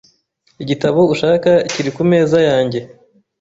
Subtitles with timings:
[0.63, 2.79] Igitabo ushaka kiri kumeza yanjye.